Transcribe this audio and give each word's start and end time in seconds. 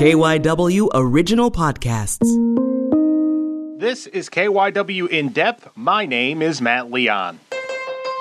KYW 0.00 0.88
Original 0.94 1.50
Podcasts. 1.50 2.24
This 3.78 4.06
is 4.06 4.30
KYW 4.30 5.10
In 5.10 5.28
Depth. 5.28 5.68
My 5.76 6.06
name 6.06 6.40
is 6.40 6.62
Matt 6.62 6.90
Leon. 6.90 7.38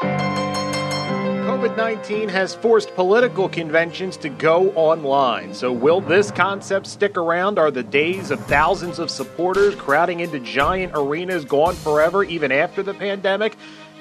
COVID 0.02 1.78
19 1.78 2.28
has 2.28 2.54
forced 2.54 2.94
political 2.96 3.47
conventions 3.47 4.18
to 4.18 4.28
go 4.28 4.71
online. 4.71 5.54
So, 5.54 5.71
will 5.71 6.02
this 6.02 6.31
concept 6.31 6.85
stick 6.85 7.15
around? 7.15 7.57
Are 7.57 7.71
the 7.71 7.83
days 7.83 8.29
of 8.29 8.46
thousands 8.47 8.99
of 8.99 9.09
supporters 9.09 9.73
crowding 9.75 10.19
into 10.19 10.41
giant 10.41 10.91
arenas 10.93 11.46
gone 11.46 11.75
forever, 11.75 12.25
even 12.25 12.51
after 12.51 12.83
the 12.83 12.93
pandemic? 12.93 13.55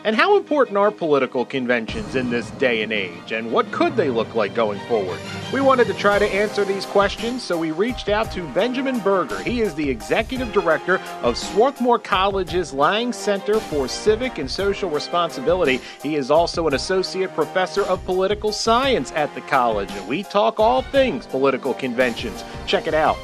And 0.04 0.14
how 0.14 0.36
important 0.36 0.76
are 0.78 0.90
political 0.90 1.44
conventions 1.44 2.14
in 2.14 2.30
this 2.30 2.50
day 2.52 2.82
and 2.82 2.92
age? 2.92 3.32
And 3.32 3.52
what 3.52 3.70
could 3.72 3.96
they 3.96 4.10
look 4.10 4.34
like 4.34 4.54
going 4.54 4.78
forward? 4.86 5.18
We 5.52 5.60
wanted 5.60 5.86
to 5.88 5.94
try 5.94 6.18
to 6.18 6.26
answer 6.26 6.64
these 6.64 6.86
questions, 6.86 7.42
so 7.42 7.58
we 7.58 7.72
reached 7.72 8.08
out 8.08 8.30
to 8.32 8.46
Benjamin 8.52 9.00
Berger. 9.00 9.42
He 9.42 9.60
is 9.60 9.74
the 9.74 9.90
executive 9.90 10.52
director 10.52 11.00
of 11.22 11.36
Swarthmore 11.36 11.98
College's 11.98 12.72
Lang 12.72 13.12
Center 13.12 13.58
for 13.58 13.88
Civic 13.88 14.38
and 14.38 14.50
Social 14.50 14.88
Responsibility. 14.88 15.80
He 16.02 16.14
is 16.14 16.30
also 16.30 16.66
an 16.68 16.74
associate 16.74 17.34
professor 17.34 17.82
of 17.82 18.04
political 18.04 18.52
science 18.52 19.12
at 19.12 19.34
the 19.34 19.40
college, 19.42 19.90
and 19.90 20.08
we 20.08 20.22
talk 20.22 20.60
all 20.60 20.82
things 20.82 21.26
political 21.26 21.74
conventions. 21.74 22.44
Check 22.66 22.86
it 22.86 22.94
out. 22.94 23.18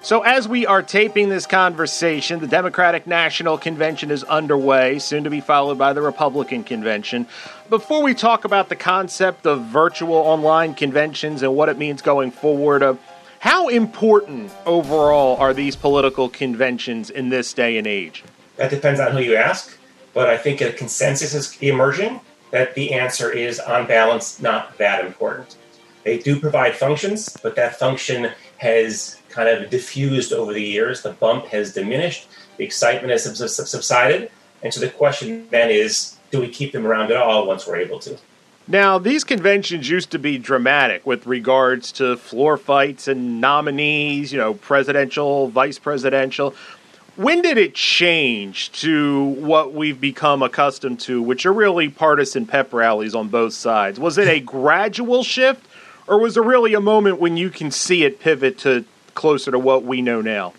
So, 0.00 0.22
as 0.22 0.46
we 0.46 0.64
are 0.64 0.80
taping 0.80 1.28
this 1.28 1.44
conversation, 1.44 2.38
the 2.38 2.46
Democratic 2.46 3.08
National 3.08 3.58
Convention 3.58 4.12
is 4.12 4.22
underway, 4.22 5.00
soon 5.00 5.24
to 5.24 5.30
be 5.30 5.40
followed 5.40 5.76
by 5.76 5.92
the 5.92 6.00
Republican 6.00 6.62
Convention. 6.62 7.26
Before 7.68 8.02
we 8.04 8.14
talk 8.14 8.44
about 8.44 8.68
the 8.68 8.76
concept 8.76 9.44
of 9.44 9.64
virtual 9.64 10.14
online 10.14 10.74
conventions 10.74 11.42
and 11.42 11.54
what 11.56 11.68
it 11.68 11.78
means 11.78 12.00
going 12.00 12.30
forward, 12.30 12.82
uh, 12.84 12.94
how 13.40 13.68
important 13.68 14.52
overall 14.66 15.36
are 15.36 15.52
these 15.52 15.74
political 15.74 16.28
conventions 16.28 17.10
in 17.10 17.28
this 17.30 17.52
day 17.52 17.76
and 17.76 17.86
age? 17.86 18.22
That 18.56 18.70
depends 18.70 19.00
on 19.00 19.12
who 19.12 19.20
you 19.20 19.34
ask, 19.34 19.76
but 20.14 20.28
I 20.28 20.36
think 20.36 20.60
a 20.60 20.72
consensus 20.72 21.34
is 21.34 21.60
emerging 21.60 22.20
that 22.52 22.76
the 22.76 22.92
answer 22.94 23.32
is, 23.32 23.58
on 23.58 23.88
balance, 23.88 24.40
not 24.40 24.78
that 24.78 25.04
important. 25.04 25.56
They 26.04 26.18
do 26.18 26.38
provide 26.38 26.76
functions, 26.76 27.36
but 27.42 27.56
that 27.56 27.78
function 27.78 28.30
has 28.58 29.20
kind 29.38 29.48
of 29.48 29.70
diffused 29.70 30.32
over 30.32 30.52
the 30.52 30.60
years. 30.60 31.02
The 31.02 31.12
bump 31.12 31.46
has 31.46 31.72
diminished, 31.72 32.26
the 32.56 32.64
excitement 32.64 33.12
has 33.12 33.22
subsided. 33.70 34.32
And 34.64 34.74
so 34.74 34.80
the 34.80 34.90
question 34.90 35.46
then 35.50 35.70
is 35.70 36.16
do 36.32 36.40
we 36.40 36.48
keep 36.48 36.72
them 36.72 36.84
around 36.84 37.12
at 37.12 37.16
all 37.18 37.46
once 37.46 37.64
we're 37.64 37.76
able 37.76 38.00
to? 38.00 38.18
Now, 38.66 38.98
these 38.98 39.22
conventions 39.22 39.88
used 39.88 40.10
to 40.10 40.18
be 40.18 40.38
dramatic 40.38 41.06
with 41.06 41.24
regards 41.24 41.92
to 41.92 42.16
floor 42.16 42.56
fights 42.56 43.06
and 43.06 43.40
nominees, 43.40 44.32
you 44.32 44.38
know, 44.38 44.54
presidential, 44.54 45.46
vice 45.46 45.78
presidential. 45.78 46.52
When 47.14 47.40
did 47.40 47.58
it 47.58 47.76
change 47.76 48.72
to 48.80 49.22
what 49.24 49.72
we've 49.72 50.00
become 50.00 50.42
accustomed 50.42 50.98
to, 51.00 51.22
which 51.22 51.46
are 51.46 51.52
really 51.52 51.88
partisan 51.88 52.44
pep 52.44 52.72
rallies 52.72 53.14
on 53.14 53.28
both 53.28 53.52
sides? 53.52 54.00
Was 54.00 54.18
it 54.18 54.26
a 54.26 54.40
gradual 54.40 55.22
shift, 55.22 55.64
or 56.08 56.18
was 56.18 56.34
there 56.34 56.42
really 56.42 56.74
a 56.74 56.80
moment 56.80 57.20
when 57.20 57.36
you 57.36 57.50
can 57.50 57.70
see 57.70 58.02
it 58.02 58.18
pivot 58.18 58.58
to 58.58 58.84
closer 59.14 59.50
to 59.50 59.58
what 59.58 59.84
we 59.84 60.02
know 60.02 60.20
now? 60.20 60.52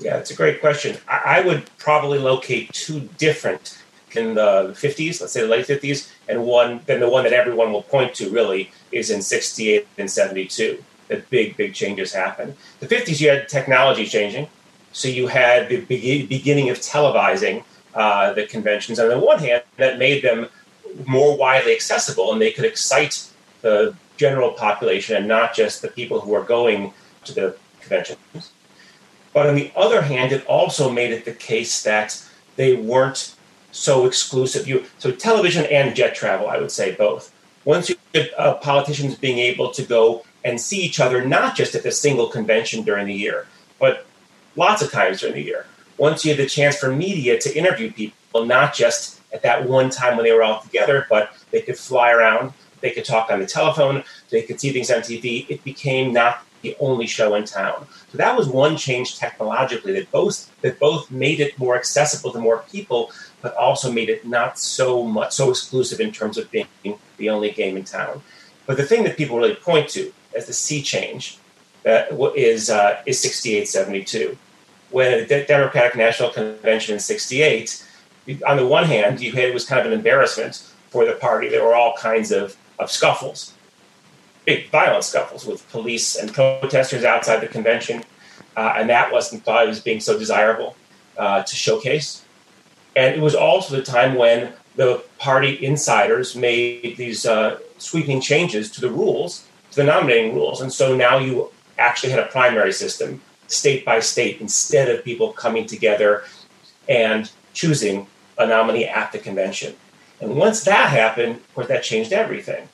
Yeah, 0.00 0.16
it's 0.18 0.30
a 0.30 0.34
great 0.34 0.60
question. 0.60 0.96
I, 1.08 1.40
would 1.40 1.68
probably 1.78 2.18
locate 2.18 2.72
two 2.72 3.00
different 3.18 3.82
in 4.14 4.34
the 4.34 4.74
50s, 4.76 5.20
let's 5.20 5.32
say 5.32 5.42
the 5.42 5.48
late 5.48 5.66
50s, 5.66 6.10
and 6.28 6.44
one 6.44 6.80
then 6.86 7.00
the 7.00 7.08
one 7.08 7.24
that 7.24 7.32
everyone 7.32 7.72
will 7.72 7.82
point 7.82 8.14
to 8.14 8.30
really 8.30 8.70
is 8.92 9.10
in 9.10 9.22
68 9.22 9.86
and 9.98 10.10
72. 10.10 10.82
That 11.08 11.28
big, 11.30 11.56
big 11.56 11.74
changes 11.74 12.12
happen. 12.12 12.54
The 12.80 12.86
50s, 12.86 13.20
you 13.20 13.30
had 13.30 13.48
technology 13.48 14.06
changing, 14.06 14.48
so 14.92 15.08
you 15.08 15.26
had 15.26 15.68
the 15.68 15.80
beginning 15.80 16.70
of 16.70 16.78
televising 16.78 17.64
uh, 17.94 18.32
the 18.34 18.46
conventions. 18.46 19.00
On 19.00 19.08
the 19.08 19.18
one 19.18 19.38
hand, 19.38 19.62
that 19.78 19.98
made 19.98 20.22
them 20.22 20.48
more 21.06 21.36
widely 21.36 21.74
accessible, 21.74 22.32
and 22.32 22.40
they 22.40 22.52
could 22.52 22.64
excite 22.64 23.28
the 23.62 23.94
general 24.16 24.52
population 24.52 25.16
and 25.16 25.26
not 25.26 25.54
just 25.54 25.82
the 25.82 25.88
people 25.88 26.20
who 26.20 26.34
are 26.34 26.44
going 26.44 26.92
to 27.24 27.32
the 27.32 27.56
conventions. 27.80 28.52
But 29.32 29.46
on 29.46 29.54
the 29.54 29.72
other 29.76 30.02
hand, 30.02 30.32
it 30.32 30.46
also 30.46 30.90
made 30.90 31.12
it 31.12 31.24
the 31.24 31.32
case 31.32 31.82
that 31.82 32.22
they 32.56 32.74
weren't 32.74 33.34
so 33.70 34.06
exclusive. 34.06 34.66
You 34.66 34.84
so 34.98 35.12
television 35.12 35.66
and 35.66 35.94
jet 35.94 36.14
travel, 36.14 36.48
I 36.48 36.58
would 36.58 36.72
say 36.72 36.94
both. 36.94 37.32
Once 37.64 37.88
you 37.88 37.96
get 38.12 38.30
uh, 38.38 38.54
politicians 38.54 39.14
being 39.14 39.38
able 39.38 39.70
to 39.72 39.82
go 39.82 40.24
and 40.44 40.60
see 40.60 40.80
each 40.80 41.00
other, 41.00 41.24
not 41.24 41.54
just 41.54 41.74
at 41.74 41.84
a 41.84 41.92
single 41.92 42.28
convention 42.28 42.82
during 42.82 43.06
the 43.06 43.14
year, 43.14 43.46
but 43.78 44.06
lots 44.56 44.82
of 44.82 44.90
times 44.90 45.20
during 45.20 45.34
the 45.34 45.42
year. 45.42 45.66
Once 45.98 46.24
you 46.24 46.30
had 46.30 46.40
the 46.40 46.48
chance 46.48 46.78
for 46.78 46.90
media 46.94 47.38
to 47.38 47.54
interview 47.56 47.92
people, 47.92 48.44
not 48.46 48.72
just 48.74 49.20
at 49.32 49.42
that 49.42 49.68
one 49.68 49.90
time 49.90 50.16
when 50.16 50.24
they 50.24 50.32
were 50.32 50.42
all 50.42 50.60
together, 50.60 51.06
but 51.10 51.32
they 51.50 51.60
could 51.60 51.76
fly 51.76 52.10
around, 52.10 52.52
they 52.80 52.90
could 52.90 53.04
talk 53.04 53.30
on 53.30 53.40
the 53.40 53.46
telephone, 53.46 54.04
they 54.30 54.42
could 54.42 54.60
see 54.60 54.70
things 54.70 54.90
on 54.90 55.00
TV. 55.00 55.44
It 55.48 55.62
became 55.64 56.12
not 56.12 56.44
the 56.62 56.76
only 56.80 57.06
show 57.06 57.34
in 57.34 57.44
town. 57.44 57.86
So 58.10 58.18
that 58.18 58.36
was 58.36 58.48
one 58.48 58.76
change 58.76 59.18
technologically 59.18 59.92
that 59.94 60.10
both 60.10 60.50
that 60.62 60.78
both 60.78 61.10
made 61.10 61.40
it 61.40 61.58
more 61.58 61.76
accessible 61.76 62.32
to 62.32 62.40
more 62.40 62.64
people, 62.70 63.10
but 63.42 63.54
also 63.56 63.92
made 63.92 64.08
it 64.08 64.26
not 64.26 64.58
so 64.58 65.02
much 65.02 65.32
so 65.32 65.50
exclusive 65.50 66.00
in 66.00 66.12
terms 66.12 66.38
of 66.38 66.50
being 66.50 66.66
the 67.16 67.30
only 67.30 67.50
game 67.50 67.76
in 67.76 67.84
town. 67.84 68.22
But 68.66 68.76
the 68.76 68.84
thing 68.84 69.04
that 69.04 69.16
people 69.16 69.38
really 69.38 69.54
point 69.54 69.88
to 69.90 70.12
as 70.34 70.46
the 70.46 70.52
sea 70.52 70.82
change 70.82 71.38
uh, 71.86 72.04
is 72.34 72.70
uh, 72.70 73.02
is 73.06 73.22
68-72. 73.22 74.36
When 74.90 75.28
the 75.28 75.44
Democratic 75.46 75.96
National 75.96 76.30
Convention 76.30 76.94
in 76.94 77.00
68, 77.00 77.84
on 78.46 78.56
the 78.56 78.66
one 78.66 78.84
hand, 78.84 79.20
you 79.20 79.32
had, 79.32 79.44
it 79.44 79.54
was 79.54 79.66
kind 79.66 79.80
of 79.80 79.86
an 79.86 79.92
embarrassment 79.92 80.66
for 80.88 81.04
the 81.04 81.12
party. 81.12 81.48
There 81.48 81.62
were 81.62 81.74
all 81.74 81.94
kinds 81.98 82.32
of, 82.32 82.56
of 82.78 82.90
scuffles 82.90 83.52
big 84.44 84.70
violent 84.70 85.04
scuffles 85.04 85.46
with 85.46 85.68
police 85.70 86.16
and 86.16 86.32
protesters 86.32 87.04
outside 87.04 87.40
the 87.40 87.46
convention, 87.46 88.02
uh, 88.56 88.74
and 88.76 88.88
that 88.90 89.12
wasn't 89.12 89.44
thought 89.44 89.68
as 89.68 89.80
being 89.80 90.00
so 90.00 90.18
desirable 90.18 90.76
uh, 91.16 91.42
to 91.42 91.54
showcase. 91.54 92.24
And 92.96 93.14
it 93.14 93.20
was 93.20 93.34
also 93.34 93.76
the 93.76 93.82
time 93.82 94.14
when 94.14 94.52
the 94.76 95.02
party 95.18 95.64
insiders 95.64 96.34
made 96.34 96.96
these 96.96 97.26
uh, 97.26 97.58
sweeping 97.78 98.20
changes 98.20 98.70
to 98.72 98.80
the 98.80 98.90
rules, 98.90 99.46
to 99.72 99.76
the 99.76 99.84
nominating 99.84 100.34
rules, 100.34 100.60
and 100.60 100.72
so 100.72 100.96
now 100.96 101.18
you 101.18 101.50
actually 101.78 102.10
had 102.10 102.20
a 102.20 102.26
primary 102.26 102.72
system, 102.72 103.20
state 103.46 103.84
by 103.84 104.00
state, 104.00 104.40
instead 104.40 104.88
of 104.88 105.04
people 105.04 105.32
coming 105.32 105.66
together 105.66 106.24
and 106.88 107.30
choosing 107.52 108.06
a 108.38 108.46
nominee 108.46 108.84
at 108.84 109.12
the 109.12 109.18
convention. 109.18 109.74
And 110.20 110.36
once 110.36 110.64
that 110.64 110.90
happened, 110.90 111.36
of 111.36 111.54
course, 111.54 111.68
that 111.68 111.82
changed 111.82 112.12
everything 112.12 112.68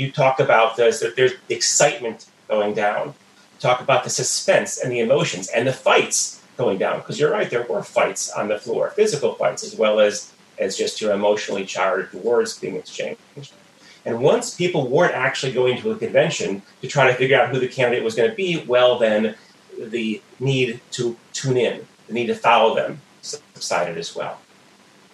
you 0.00 0.10
talk 0.10 0.40
about 0.40 0.76
this, 0.76 1.00
that 1.00 1.16
there's 1.16 1.32
excitement 1.48 2.26
going 2.48 2.74
down. 2.74 3.14
Talk 3.58 3.80
about 3.80 4.04
the 4.04 4.10
suspense 4.10 4.78
and 4.78 4.90
the 4.90 5.00
emotions 5.00 5.48
and 5.48 5.68
the 5.68 5.72
fights 5.72 6.42
going 6.56 6.78
down. 6.78 6.98
Because 6.98 7.20
you're 7.20 7.30
right, 7.30 7.50
there 7.50 7.62
were 7.64 7.82
fights 7.82 8.30
on 8.30 8.48
the 8.48 8.58
floor, 8.58 8.90
physical 8.90 9.34
fights, 9.34 9.62
as 9.62 9.76
well 9.76 10.00
as, 10.00 10.32
as 10.58 10.76
just 10.76 11.00
your 11.00 11.12
emotionally 11.12 11.64
charged 11.64 12.14
words 12.14 12.58
being 12.58 12.76
exchanged. 12.76 13.20
And 14.06 14.20
once 14.20 14.54
people 14.54 14.88
weren't 14.88 15.14
actually 15.14 15.52
going 15.52 15.78
to 15.82 15.90
a 15.90 15.96
convention 15.96 16.62
to 16.80 16.88
try 16.88 17.06
to 17.06 17.14
figure 17.14 17.38
out 17.38 17.50
who 17.50 17.60
the 17.60 17.68
candidate 17.68 18.02
was 18.02 18.14
going 18.14 18.30
to 18.30 18.36
be, 18.36 18.64
well, 18.66 18.98
then 18.98 19.34
the 19.78 20.22
need 20.38 20.80
to 20.92 21.16
tune 21.34 21.58
in, 21.58 21.86
the 22.06 22.14
need 22.14 22.26
to 22.26 22.34
follow 22.34 22.74
them 22.74 23.00
subsided 23.20 23.98
as 23.98 24.16
well. 24.16 24.40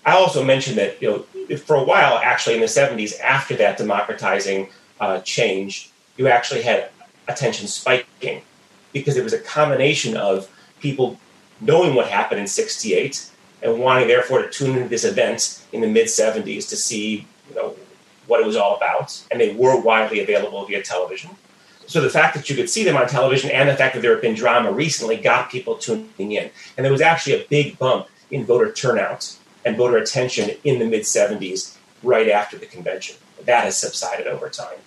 I 0.06 0.12
also 0.12 0.44
mentioned 0.44 0.78
that 0.78 1.03
you 1.03 1.11
know 1.11 1.56
for 1.59 1.75
a 1.77 1.83
while, 1.83 2.19
actually 2.19 2.55
in 2.55 2.61
the 2.61 2.67
70s, 2.67 3.19
after 3.21 3.56
that 3.56 3.77
democratizing 3.77 4.69
uh, 5.00 5.21
change, 5.21 5.91
you 6.17 6.28
actually 6.28 6.62
had 6.62 6.91
attention 7.28 7.67
spiking 7.67 8.43
because 8.93 9.17
it 9.17 9.25
was 9.25 9.32
a 9.32 9.41
combination 9.41 10.17
of 10.17 10.49
people 10.79 11.19
knowing 11.61 11.94
what 11.94 12.06
happened 12.06 12.41
in 12.41 12.47
68 12.47 13.31
and 13.62 13.81
wanting 13.81 14.06
therefore 14.06 14.43
to 14.43 14.49
tune 14.49 14.76
into 14.76 14.88
this 14.88 15.05
event 15.05 15.62
in 15.73 15.81
the 15.81 15.88
mid 15.88 16.06
70s 16.06 16.69
to 16.69 16.76
see 16.76 17.26
you 17.49 17.55
know 17.56 17.75
what 18.29 18.41
it 18.41 18.47
was 18.47 18.56
all 18.56 18.76
about 18.76 19.20
and 19.31 19.41
they 19.41 19.55
were 19.55 19.81
widely 19.81 20.20
available 20.20 20.64
via 20.67 20.82
television. 20.82 21.31
So 21.88 22.00
the 22.00 22.11
fact 22.11 22.35
that 22.37 22.49
you 22.49 22.56
could 22.56 22.70
see 22.70 22.85
them 22.85 22.97
on 22.97 23.09
television 23.09 23.50
and 23.50 23.69
the 23.69 23.76
fact 23.76 23.94
that 23.94 24.02
there 24.02 24.12
had 24.12 24.23
been 24.23 24.35
drama 24.35 24.73
recently 24.73 25.17
got 25.17 25.50
people 25.50 25.76
tuning 25.76 26.32
in. 26.32 26.50
And 26.76 26.85
there 26.85 26.91
was 26.91 27.00
actually 27.00 27.41
a 27.41 27.47
big 27.49 27.79
bump 27.79 28.09
in 28.31 28.44
voter 28.44 28.73
turnout 28.73 29.37
and 29.66 29.76
voter 29.76 29.96
attention 29.96 30.56
in 30.62 30.78
the 30.78 30.86
mid 30.86 31.02
70s, 31.02 31.76
right 32.02 32.28
after 32.28 32.56
the 32.56 32.66
convention. 32.66 33.16
That 33.44 33.64
has 33.64 33.76
subsided 33.76 34.28
over 34.28 34.48
time. 34.48 34.78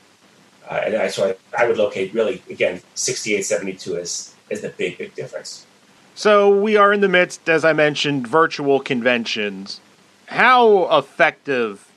Uh, 0.67 0.81
and 0.85 0.95
I, 0.95 1.07
so 1.09 1.29
I, 1.29 1.63
I, 1.63 1.67
would 1.67 1.77
locate 1.77 2.13
really, 2.13 2.41
again, 2.49 2.81
68, 2.95 3.41
72 3.41 3.97
as, 3.97 4.33
as 4.49 4.61
the 4.61 4.69
big, 4.69 4.97
big 4.97 5.15
difference. 5.15 5.65
So 6.15 6.49
we 6.49 6.77
are 6.77 6.93
in 6.93 7.01
the 7.01 7.09
midst, 7.09 7.49
as 7.49 7.65
I 7.65 7.73
mentioned, 7.73 8.27
virtual 8.27 8.79
conventions. 8.79 9.81
How 10.27 10.97
effective 10.97 11.91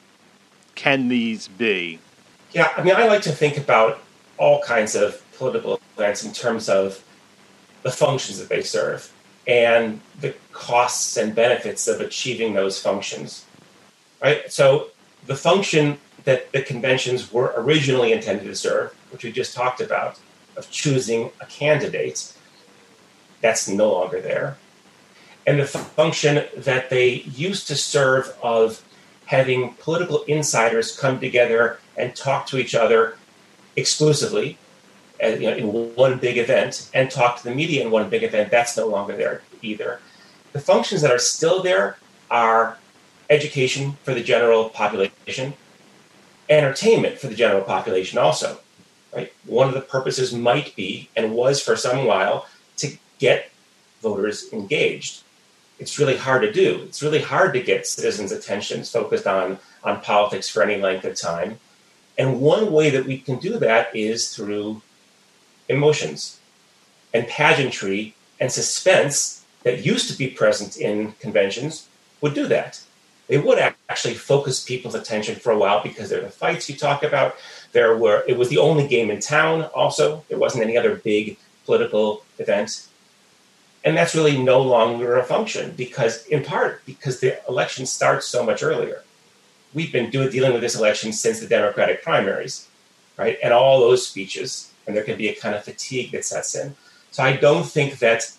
can 0.75 1.09
these 1.09 1.49
be? 1.49 2.01
Yeah, 2.53 2.73
I 2.77 2.83
mean, 2.83 2.97
I 2.97 3.07
like 3.07 3.23
to 3.23 3.33
think 3.33 3.59
about 3.59 4.03
all 4.39 4.61
kinds 4.63 4.95
of 4.95 5.23
political 5.37 5.81
events 5.97 6.25
in 6.25 6.33
terms 6.33 6.69
of 6.69 7.05
the 7.83 7.91
functions 7.91 8.39
that 8.39 8.49
they 8.49 8.63
serve 8.63 9.13
and 9.47 10.01
the 10.21 10.35
costs 10.53 11.17
and 11.17 11.35
benefits 11.35 11.89
of 11.89 12.01
achieving 12.01 12.55
those 12.55 12.81
functions. 12.81 13.45
Right? 14.23 14.51
So 14.53 14.89
the 15.27 15.37
function 15.37 15.99
that 16.25 16.53
the 16.53 16.63
conventions 16.63 17.33
were 17.33 17.53
originally 17.57 18.13
intended 18.13 18.45
to 18.45 18.55
serve, 18.55 18.95
which 19.11 19.25
we 19.25 19.33
just 19.33 19.55
talked 19.55 19.81
about, 19.81 20.19
of 20.57 20.71
choosing 20.71 21.31
a 21.41 21.47
candidate, 21.47 22.33
that's 23.41 23.69
no 23.69 23.93
longer 23.93 24.21
there. 24.21 24.57
And 25.47 25.59
the 25.59 25.67
function 25.67 26.45
that 26.57 26.91
they 26.91 27.23
used 27.23 27.67
to 27.67 27.75
serve 27.75 28.33
of 28.43 28.85
having 29.27 29.75
political 29.75 30.23
insiders 30.25 30.97
come 30.97 31.19
together 31.19 31.79
and 31.97 32.15
talk 32.15 32.47
to 32.47 32.59
each 32.59 32.75
other 32.75 33.17
exclusively 33.75 34.59
you 35.23 35.51
know, 35.51 35.57
in 35.57 35.95
one 35.95 36.19
big 36.19 36.37
event 36.37 36.91
and 36.95 37.11
talk 37.11 37.39
to 37.39 37.45
the 37.45 37.55
media 37.55 37.85
in 37.85 37.91
one 37.91 38.11
big 38.11 38.23
event, 38.23 38.51
that's 38.51 38.77
no 38.77 38.87
longer 38.87 39.17
there 39.17 39.43
either. 39.63 40.01
The 40.53 40.61
functions 40.61 41.03
that 41.03 41.11
are 41.11 41.19
still 41.19 41.63
there 41.63 41.97
are 42.31 42.77
education 43.31 43.97
for 44.03 44.15
the 44.15 44.23
general 44.23 44.69
population, 44.69 45.55
entertainment 46.49 47.19
for 47.19 47.29
the 47.29 47.35
general 47.35 47.63
population 47.63 48.19
also. 48.19 48.59
Right? 49.15 49.33
One 49.45 49.69
of 49.69 49.75
the 49.75 49.81
purposes 49.81 50.33
might 50.33 50.75
be, 50.75 51.09
and 51.15 51.35
was 51.35 51.63
for 51.63 51.77
some 51.77 52.07
while, 52.07 52.47
to 52.79 52.97
get 53.19 53.51
voters 54.01 54.53
engaged. 54.53 55.23
It's 55.79 55.99
really 55.99 56.17
hard 56.17 56.43
to 56.43 56.53
do. 56.53 56.83
It's 56.85 57.03
really 57.03 57.21
hard 57.21 57.53
to 57.55 57.63
get 57.63 57.87
citizens' 57.87 58.33
attention 58.33 58.83
focused 58.85 59.27
on, 59.27 59.59
on 59.85 60.01
politics 60.01 60.49
for 60.49 60.63
any 60.63 60.81
length 60.81 61.05
of 61.05 61.15
time. 61.15 61.59
And 62.19 62.41
one 62.41 62.73
way 62.73 62.91
that 62.91 63.07
we 63.07 63.19
can 63.19 63.39
do 63.39 63.59
that 63.59 63.95
is 63.95 64.35
through 64.35 64.83
emotions 65.69 66.41
and 67.15 67.27
pageantry 67.29 68.15
and 68.41 68.51
suspense 68.51 69.45
that 69.63 69.85
used 69.85 70.11
to 70.11 70.19
be 70.19 70.29
present 70.29 70.77
in 70.77 71.13
conventions 71.21 71.89
would 72.21 72.35
do 72.35 72.47
that. 72.49 72.81
They 73.29 73.39
would 73.39 73.59
actually 73.89 74.15
focus 74.15 74.65
people's 74.65 74.95
attention 74.95 75.37
for 75.37 75.53
a 75.53 75.59
while 75.59 75.83
because 75.83 76.11
there 76.11 76.19
are 76.19 76.25
the 76.25 76.31
fights 76.31 76.69
you 76.69 76.77
talk 76.77 77.03
about. 77.03 77.37
There 77.73 77.97
were 77.97 78.25
it 78.27 78.37
was 78.37 78.49
the 78.49 78.59
only 78.59 78.87
game 78.87 79.11
in 79.11 79.21
town. 79.21 79.63
Also, 79.75 80.25
there 80.29 80.39
wasn't 80.39 80.65
any 80.65 80.77
other 80.77 80.97
big 80.97 81.39
political 81.65 82.25
event, 82.39 82.89
and 83.85 83.97
that's 83.97 84.15
really 84.15 84.37
no 84.37 84.61
longer 84.61 85.17
a 85.17 85.25
function 85.25 85.73
because, 85.77 86.27
in 86.27 86.43
part, 86.45 86.85
because 86.85 87.21
the 87.21 87.41
election 87.49 87.87
starts 87.87 88.27
so 88.27 88.45
much 88.45 88.63
earlier. 88.63 89.03
We've 89.73 89.93
been 89.93 90.11
dealing 90.11 90.53
with 90.53 90.61
this 90.61 90.75
election 90.77 91.13
since 91.13 91.41
the 91.41 91.47
Democratic 91.47 92.03
primaries, 92.03 92.69
right? 93.17 93.39
And 93.43 93.55
all 93.55 93.81
those 93.81 94.07
speeches 94.07 94.72
and 94.87 94.97
there 94.97 95.05
can 95.05 95.17
be 95.17 95.29
a 95.29 95.35
kind 95.35 95.55
of 95.55 95.65
fatigue 95.65 96.13
that 96.13 96.25
sets 96.25 96.55
in. 96.55 96.75
So 97.11 97.23
I 97.23 97.37
don't 97.37 97.67
think 97.67 97.99
that 97.99 98.33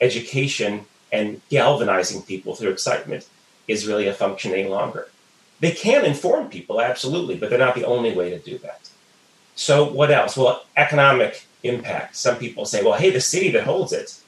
education 0.00 0.86
and 1.10 1.40
galvanizing 1.48 2.22
people 2.22 2.54
through 2.54 2.70
excitement 2.70 3.26
is 3.66 3.86
really 3.86 4.06
a 4.06 4.14
function 4.14 4.52
any 4.52 4.68
longer. 4.68 5.08
They 5.60 5.72
can 5.72 6.04
inform 6.04 6.48
people, 6.48 6.80
absolutely, 6.80 7.36
but 7.36 7.50
they're 7.50 7.58
not 7.58 7.74
the 7.74 7.84
only 7.84 8.12
way 8.12 8.30
to 8.30 8.38
do 8.38 8.58
that. 8.58 8.90
So 9.56 9.84
what 9.84 10.10
else? 10.10 10.36
Well, 10.36 10.64
economic 10.76 11.46
impact. 11.64 12.16
Some 12.16 12.36
people 12.36 12.64
say, 12.64 12.82
well, 12.82 12.98
hey, 12.98 13.10
the 13.10 13.20
city 13.20 13.50
that 13.50 13.64
holds 13.64 13.92
it 13.92 14.20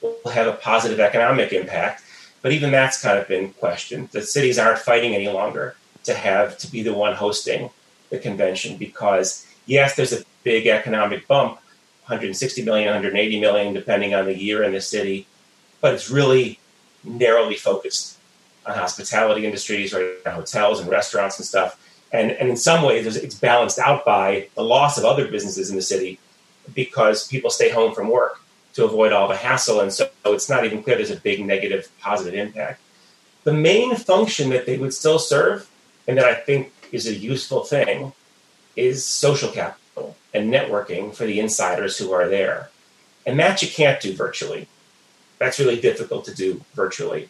will 0.00 0.30
have 0.32 0.46
a 0.46 0.52
positive 0.52 1.00
economic 1.00 1.52
impact, 1.52 2.04
but 2.42 2.52
even 2.52 2.70
that's 2.70 3.02
kind 3.02 3.18
of 3.18 3.26
been 3.26 3.52
questioned. 3.54 4.10
The 4.10 4.22
cities 4.22 4.58
aren't 4.58 4.78
fighting 4.78 5.14
any 5.14 5.28
longer 5.28 5.74
to 6.04 6.14
have 6.14 6.56
to 6.58 6.70
be 6.70 6.82
the 6.82 6.94
one 6.94 7.14
hosting 7.14 7.70
the 8.10 8.18
convention 8.18 8.76
because 8.76 9.46
yes, 9.66 9.96
there's 9.96 10.12
a 10.12 10.24
big 10.44 10.66
economic 10.66 11.26
bump 11.26 11.58
160 12.08 12.64
million, 12.64 12.86
180 12.86 13.40
million, 13.40 13.74
depending 13.74 14.14
on 14.14 14.24
the 14.24 14.36
year 14.36 14.62
in 14.62 14.72
the 14.72 14.80
city, 14.80 15.26
but 15.82 15.92
it's 15.92 16.10
really 16.10 16.58
narrowly 17.04 17.54
focused 17.54 18.16
on 18.66 18.74
hospitality 18.74 19.44
industries 19.44 19.92
or 19.92 20.14
hotels 20.24 20.80
and 20.80 20.88
restaurants 20.88 21.38
and 21.38 21.46
stuff. 21.46 21.78
And, 22.10 22.30
and 22.30 22.48
in 22.48 22.56
some 22.56 22.82
ways, 22.82 23.14
it's 23.14 23.34
balanced 23.34 23.78
out 23.78 24.06
by 24.06 24.48
the 24.54 24.62
loss 24.62 24.96
of 24.96 25.04
other 25.04 25.28
businesses 25.28 25.68
in 25.68 25.76
the 25.76 25.82
city 25.82 26.18
because 26.74 27.28
people 27.28 27.50
stay 27.50 27.68
home 27.68 27.94
from 27.94 28.08
work 28.08 28.40
to 28.72 28.86
avoid 28.86 29.12
all 29.12 29.28
the 29.28 29.36
hassle. 29.36 29.80
And 29.80 29.92
so 29.92 30.08
it's 30.24 30.48
not 30.48 30.64
even 30.64 30.82
clear 30.82 30.96
there's 30.96 31.10
a 31.10 31.16
big 31.16 31.44
negative 31.44 31.90
positive 32.00 32.34
impact. 32.34 32.80
The 33.44 33.52
main 33.52 33.96
function 33.96 34.48
that 34.50 34.64
they 34.64 34.78
would 34.78 34.94
still 34.94 35.18
serve, 35.18 35.68
and 36.06 36.16
that 36.16 36.24
I 36.24 36.34
think 36.34 36.72
is 36.90 37.06
a 37.06 37.14
useful 37.14 37.64
thing, 37.64 38.14
is 38.76 39.04
social 39.04 39.50
capital 39.50 39.78
and 40.34 40.52
networking 40.52 41.14
for 41.14 41.24
the 41.24 41.40
insiders 41.40 41.98
who 41.98 42.12
are 42.12 42.28
there. 42.28 42.70
And 43.26 43.38
that 43.38 43.62
you 43.62 43.68
can't 43.68 44.00
do 44.00 44.14
virtually. 44.14 44.68
That's 45.38 45.58
really 45.58 45.80
difficult 45.80 46.24
to 46.26 46.34
do 46.34 46.62
virtually. 46.74 47.28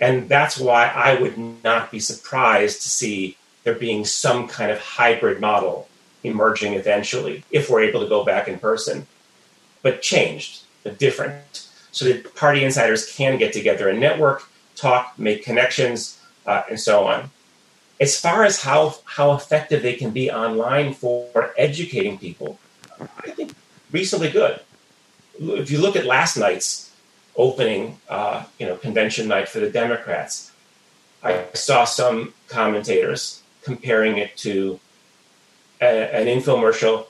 And 0.00 0.28
that's 0.28 0.58
why 0.58 0.88
I 0.88 1.20
would 1.20 1.38
not 1.64 1.90
be 1.90 2.00
surprised 2.00 2.82
to 2.82 2.88
see 2.88 3.36
there 3.64 3.74
being 3.74 4.04
some 4.04 4.46
kind 4.46 4.70
of 4.70 4.78
hybrid 4.78 5.40
model 5.40 5.88
emerging 6.22 6.74
eventually 6.74 7.44
if 7.50 7.70
we're 7.70 7.82
able 7.82 8.00
to 8.00 8.08
go 8.08 8.24
back 8.24 8.48
in 8.48 8.58
person, 8.58 9.06
but 9.82 10.02
changed, 10.02 10.62
but 10.82 10.98
different, 10.98 11.66
so 11.92 12.04
that 12.04 12.34
party 12.34 12.62
insiders 12.62 13.10
can 13.16 13.38
get 13.38 13.52
together 13.52 13.88
and 13.88 13.98
network, 13.98 14.42
talk, 14.74 15.18
make 15.18 15.42
connections, 15.42 16.20
uh, 16.46 16.62
and 16.68 16.78
so 16.78 17.06
on 17.06 17.30
as 18.00 18.18
far 18.18 18.44
as 18.44 18.62
how 18.62 18.96
how 19.04 19.32
effective 19.32 19.82
they 19.82 19.94
can 19.94 20.10
be 20.10 20.30
online 20.30 20.92
for 20.94 21.52
educating 21.56 22.18
people, 22.18 22.58
I 23.00 23.30
think 23.30 23.54
reasonably 23.90 24.30
good. 24.30 24.60
If 25.38 25.70
you 25.70 25.78
look 25.78 25.96
at 25.96 26.04
last 26.04 26.36
night's 26.36 26.90
opening, 27.36 27.98
uh, 28.08 28.44
you 28.58 28.66
know, 28.66 28.76
convention 28.76 29.28
night 29.28 29.48
for 29.48 29.60
the 29.60 29.70
Democrats, 29.70 30.52
I 31.22 31.44
saw 31.54 31.84
some 31.84 32.34
commentators 32.48 33.42
comparing 33.62 34.18
it 34.18 34.36
to 34.38 34.80
a, 35.80 36.14
an 36.14 36.26
infomercial 36.26 37.06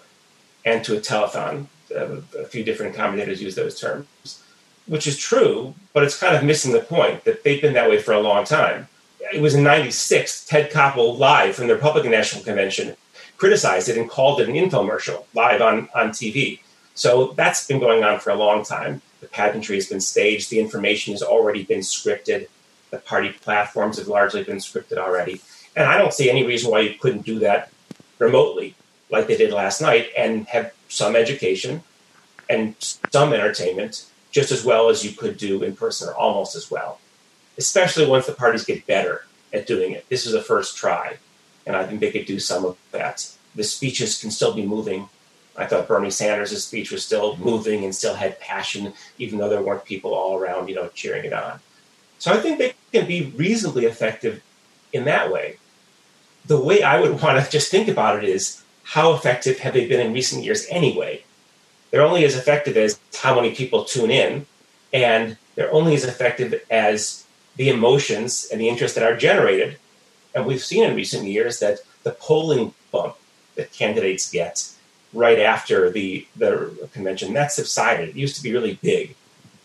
and 0.65 0.85
to 0.85 0.97
a 0.97 1.01
telethon. 1.01 1.67
A 1.91 2.45
few 2.47 2.65
different 2.65 2.97
commentators 2.97 3.41
use 3.41 3.55
those 3.55 3.79
terms, 3.81 4.43
which 4.87 5.07
is 5.07 5.17
true, 5.17 5.75
but 5.93 6.03
it's 6.03 6.19
kind 6.19 6.35
of 6.37 6.43
missing 6.43 6.73
the 6.73 6.81
point 6.81 7.25
that 7.25 7.45
they've 7.45 7.63
been 7.63 7.75
that 7.75 7.89
way 7.89 8.01
for 8.01 8.13
a 8.13 8.21
long 8.21 8.45
time 8.45 8.89
it 9.33 9.41
was 9.41 9.55
in 9.55 9.63
96, 9.63 10.45
Ted 10.45 10.71
Koppel 10.71 11.19
live 11.19 11.57
from 11.57 11.67
the 11.67 11.75
Republican 11.75 12.11
National 12.11 12.45
Convention 12.45 12.97
criticized 13.37 13.89
it 13.89 13.99
and 13.99 14.09
called 14.09 14.41
it 14.41 14.49
an 14.49 14.55
infomercial 14.55 15.25
live 15.35 15.61
on, 15.61 15.89
on 15.95 16.11
TV. 16.11 16.61
So 16.95 17.33
that's 17.37 17.67
been 17.67 17.81
going 17.81 18.03
on 18.03 18.21
for 18.21 18.31
a 18.31 18.35
long 18.35 18.65
time. 18.65 19.03
The 19.21 19.27
pageantry 19.27 19.77
has 19.77 19.87
been 19.87 20.01
staged, 20.01 20.51
the 20.51 20.61
information 20.61 21.13
has 21.13 21.23
already 21.23 21.63
been 21.63 21.81
scripted, 21.81 22.49
the 22.91 22.99
party 22.99 23.31
platforms 23.31 23.99
have 23.99 24.09
largely 24.09 24.43
been 24.45 24.57
scripted 24.57 24.97
already. 24.97 25.41
And 25.75 25.87
I 25.87 25.99
don't 25.99 26.15
see 26.15 26.31
any 26.31 26.47
reason 26.47 26.71
why 26.71 26.81
you 26.81 26.99
couldn't 26.99 27.27
do 27.27 27.39
that 27.41 27.71
remotely 28.19 28.75
like 29.11 29.27
they 29.27 29.37
did 29.37 29.53
last 29.53 29.81
night 29.81 30.09
and 30.17 30.47
have 30.47 30.73
some 30.89 31.15
education 31.15 31.83
and 32.49 32.75
some 33.11 33.33
entertainment 33.33 34.07
just 34.31 34.53
as 34.53 34.65
well 34.65 34.89
as 34.89 35.05
you 35.05 35.13
could 35.13 35.37
do 35.37 35.63
in 35.63 35.77
person 35.77 36.09
or 36.09 36.15
almost 36.15 36.57
as 36.57 36.71
well 36.71 36.99
especially 37.59 38.07
once 38.07 38.27
the 38.27 38.33
parties 38.33 38.65
get 38.65 38.87
better 38.87 39.25
at 39.53 39.67
doing 39.67 39.93
it. 39.93 40.09
This 40.09 40.27
is 40.27 40.35
a 40.35 40.43
first 40.43 40.77
try, 40.77 41.17
and 41.67 41.77
I 41.77 41.85
think 41.85 42.01
they 42.01 42.11
could 42.11 42.27
do 42.27 42.39
some 42.39 42.65
of 42.65 42.77
that. 42.93 43.29
The 43.55 43.65
speeches 43.65 44.21
can 44.21 44.31
still 44.31 44.55
be 44.55 44.67
moving. 44.67 45.09
I 45.57 45.67
thought 45.67 45.89
Bernie 45.89 46.11
Sanders' 46.11 46.65
speech 46.65 46.93
was 46.93 47.05
still 47.05 47.35
mm-hmm. 47.35 47.45
moving 47.45 47.85
and 47.85 47.95
still 47.95 48.15
had 48.15 48.39
passion, 48.41 48.93
even 49.19 49.39
though 49.39 49.49
there 49.49 49.63
weren't 49.63 49.85
people 49.85 50.15
all 50.15 50.39
around, 50.39 50.69
you 50.69 50.75
know, 50.75 50.89
cheering 50.89 51.25
it 51.25 51.33
on. 51.33 51.61
So 52.19 52.33
I 52.33 52.39
think 52.39 52.59
they 52.59 52.75
can 52.93 53.07
be 53.07 53.33
reasonably 53.37 53.87
effective 53.87 54.43
in 54.93 55.05
that 55.05 55.33
way. 55.33 55.59
The 56.47 56.61
way 56.61 56.83
I 56.83 57.01
would 57.01 57.21
want 57.23 57.43
to 57.43 57.51
just 57.51 57.71
think 57.71 57.89
about 57.89 58.23
it 58.23 58.29
is 58.29 58.63
how 58.85 59.15
effective 59.15 59.59
have 59.61 59.75
they 59.75 59.87
been 59.87 60.05
in 60.05 60.13
recent 60.13 60.45
years 60.45 60.67
anyway? 60.71 61.25
They're 61.91 62.03
only 62.03 62.25
as 62.25 62.37
effective 62.37 62.77
as 62.77 63.01
how 63.17 63.35
many 63.35 63.55
people 63.55 63.85
tune 63.85 64.11
in, 64.11 64.47
and 64.93 65.37
they're 65.55 65.73
only 65.73 65.95
as 65.95 66.05
effective 66.05 66.63
as 66.71 67.26
the 67.57 67.69
emotions 67.69 68.49
and 68.51 68.61
the 68.61 68.69
interest 68.69 68.95
that 68.95 69.05
are 69.05 69.17
generated. 69.17 69.79
And 70.35 70.47
we've 70.47 70.63
seen 70.63 70.85
in 70.85 70.95
recent 70.95 71.25
years 71.25 71.59
that 71.61 71.81
the 72.03 72.13
polling 72.13 72.75
bump 72.93 73.17
that 73.57 73.73
candidates 73.73 74.31
get 74.31 74.71
right 75.13 75.39
after 75.39 75.91
the, 75.91 76.27
the 76.37 76.89
convention, 76.93 77.33
that 77.33 77.53
subsided. 77.53 78.11
It 78.11 78.17
used 78.17 78.37
to 78.37 78.43
be 78.43 78.53
really 78.53 78.79
big. 78.83 79.17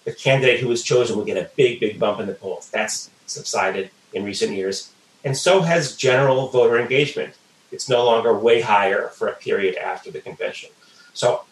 The 0.06 0.14
candidate 0.14 0.62
who 0.62 0.70
was 0.70 0.82
chosen 0.84 1.18
would 1.18 1.28
get 1.28 1.38
a 1.38 1.50
big, 1.56 1.80
big 1.80 2.00
bump 2.00 2.20
in 2.20 2.28
the 2.28 2.34
polls. 2.34 2.70
That's 2.70 3.10
subsided 3.26 3.92
in 4.14 4.24
recent 4.24 4.54
years. 4.54 4.92
And 5.24 5.38
so 5.38 5.62
has 5.62 5.96
general 5.96 6.48
voter 6.48 6.80
engagement. 6.80 7.34
It's 7.72 7.90
no 7.90 8.06
longer 8.06 8.38
way 8.38 8.62
higher 8.62 9.10
for 9.10 9.28
a 9.28 9.36
period 9.36 9.76
after 9.76 10.10
the 10.10 10.22
convention. 10.22 10.70
So, 11.14 11.44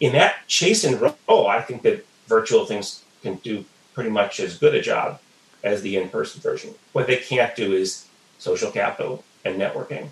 in 0.00 0.12
that 0.14 0.46
chase 0.48 0.82
and 0.82 1.00
roll, 1.00 1.46
I 1.46 1.60
think 1.60 1.82
that 1.82 2.04
virtual 2.26 2.66
things 2.66 3.04
can 3.22 3.36
do 3.36 3.64
pretty 3.94 4.10
much 4.10 4.40
as 4.40 4.58
good 4.58 4.74
a 4.74 4.82
job 4.82 5.20
as 5.62 5.82
the 5.82 5.96
in-person 5.96 6.40
version. 6.40 6.74
What 6.92 7.06
they 7.06 7.16
can't 7.16 7.54
do 7.54 7.72
is 7.72 8.06
social 8.38 8.70
capital 8.70 9.24
and 9.44 9.60
networking. 9.60 10.10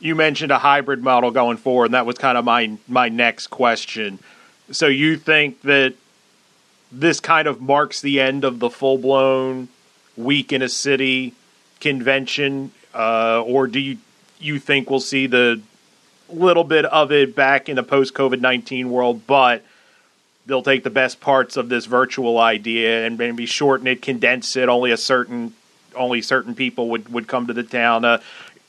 You 0.00 0.14
mentioned 0.16 0.50
a 0.50 0.58
hybrid 0.58 1.02
model 1.02 1.30
going 1.30 1.56
forward, 1.56 1.86
and 1.86 1.94
that 1.94 2.06
was 2.06 2.18
kind 2.18 2.36
of 2.36 2.44
my 2.44 2.76
my 2.88 3.08
next 3.08 3.48
question. 3.48 4.18
So 4.70 4.86
you 4.86 5.16
think 5.16 5.62
that 5.62 5.94
this 6.90 7.20
kind 7.20 7.46
of 7.46 7.60
marks 7.60 8.00
the 8.00 8.20
end 8.20 8.44
of 8.44 8.58
the 8.58 8.68
full 8.68 8.98
blown 8.98 9.68
week 10.16 10.52
in 10.52 10.60
a 10.60 10.68
city 10.68 11.34
convention, 11.80 12.72
uh, 12.94 13.42
or 13.42 13.66
do 13.66 13.78
you 13.78 13.98
you 14.40 14.58
think 14.58 14.90
we'll 14.90 15.00
see 15.00 15.26
the 15.28 15.60
little 16.28 16.64
bit 16.64 16.84
of 16.86 17.12
it 17.12 17.36
back 17.36 17.68
in 17.68 17.76
the 17.76 17.82
post 17.82 18.14
COVID 18.14 18.40
nineteen 18.40 18.90
world, 18.90 19.26
but 19.26 19.62
they'll 20.46 20.62
take 20.62 20.84
the 20.84 20.90
best 20.90 21.20
parts 21.20 21.56
of 21.56 21.68
this 21.68 21.86
virtual 21.86 22.38
idea 22.38 23.06
and 23.06 23.18
maybe 23.18 23.46
shorten 23.46 23.86
it, 23.86 24.02
condense 24.02 24.56
it. 24.56 24.68
Only 24.68 24.90
a 24.90 24.96
certain 24.96 25.54
only 25.94 26.22
certain 26.22 26.54
people 26.54 26.88
would 26.90 27.12
would 27.12 27.28
come 27.28 27.46
to 27.46 27.52
the 27.52 27.62
town. 27.62 28.04
Uh, 28.04 28.20